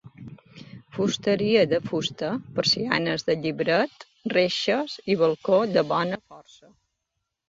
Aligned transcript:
Fusteria 0.95 1.65
de 1.73 1.79
fusta, 1.89 2.29
persianes 2.59 3.25
de 3.27 3.35
llibret, 3.43 4.05
reixes 4.33 4.97
i 5.15 5.19
balcó 5.21 5.61
de 5.77 5.85
bona 5.93 6.19
forja. 6.23 6.73